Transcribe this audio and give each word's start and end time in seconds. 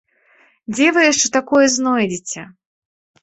Дзе 0.73 0.87
вы 0.95 1.03
яшчэ 1.11 1.27
такое 1.37 1.65
знойдзеце? 1.75 2.47